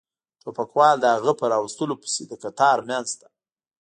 ټوپکوال 0.41 0.95
د 1.01 1.05
هغه 1.15 1.31
په 1.39 1.45
را 1.51 1.57
وستلو 1.63 1.95
پسې 2.01 2.23
د 2.27 2.31
قطار 2.43 2.77
منځ 2.89 3.09
ته. 3.19 3.27